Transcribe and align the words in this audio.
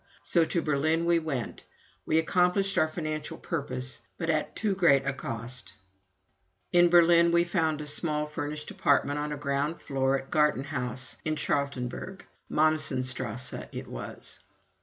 So 0.23 0.45
to 0.45 0.63
Berlin 0.63 1.05
we 1.05 1.19
went. 1.19 1.63
We 2.07 2.17
accomplished 2.17 2.75
our 2.79 2.87
financial 2.87 3.37
purpose, 3.37 4.01
but 4.17 4.31
at 4.31 4.55
too 4.55 4.73
great 4.73 5.05
a 5.05 5.13
cost. 5.13 5.73
In 6.71 6.89
Berlin 6.89 7.31
we 7.31 7.43
found 7.43 7.81
a 7.81 7.87
small 7.87 8.25
furnished 8.25 8.71
apartment 8.71 9.19
on 9.19 9.29
the 9.29 9.35
ground 9.37 9.79
floor 9.79 10.15
of 10.17 10.27
a 10.27 10.31
Gartenhaus 10.31 11.17
in 11.23 11.35
Charlottenburg 11.35 12.25
Mommsen 12.49 13.03
Strasse 13.03 13.53
it 13.71 13.87
was. 13.87 14.39